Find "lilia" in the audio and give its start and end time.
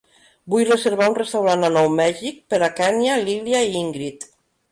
3.27-3.63